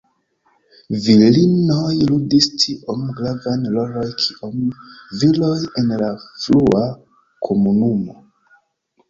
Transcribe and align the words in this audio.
Virinoj 1.01 1.91
ludis 2.11 2.47
tiom 2.63 3.03
gravan 3.19 3.67
roloj 3.75 4.07
kiom 4.23 4.65
viroj 5.21 5.53
en 5.83 5.93
la 6.05 6.11
frua 6.47 6.83
komunumo. 7.51 8.19